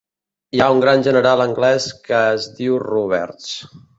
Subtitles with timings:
[0.53, 3.55] Hi ha un gran general anglès que es diu Roberts.